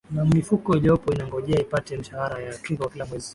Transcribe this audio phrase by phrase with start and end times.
[0.15, 2.53] na mifuko iliyopo inangojea ipate mshahara wa
[2.89, 3.29] kila mwezi